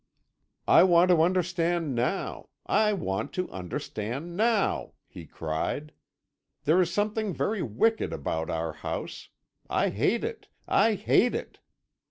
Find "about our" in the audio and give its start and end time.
8.11-8.73